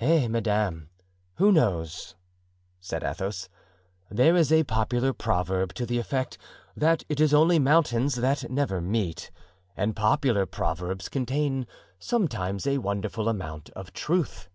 "Eh, 0.00 0.26
madame, 0.26 0.90
who 1.36 1.52
knows?" 1.52 2.16
said 2.80 3.04
Athos. 3.04 3.48
"There 4.10 4.34
is 4.34 4.52
a 4.52 4.64
popular 4.64 5.12
proverb 5.12 5.72
to 5.74 5.86
the 5.86 6.00
effect 6.00 6.36
that 6.76 7.04
it 7.08 7.20
is 7.20 7.32
only 7.32 7.60
mountains 7.60 8.16
that 8.16 8.50
never 8.50 8.80
meet; 8.80 9.30
and 9.76 9.94
popular 9.94 10.46
proverbs 10.46 11.08
contain 11.08 11.64
sometimes 12.00 12.66
a 12.66 12.78
wonderful 12.78 13.28
amount 13.28 13.70
of 13.76 13.92
truth." 13.92 14.48